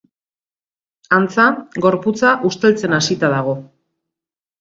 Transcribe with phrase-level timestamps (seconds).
[1.17, 1.43] Antza,
[1.85, 3.55] gorputza usteltzen hasita dago.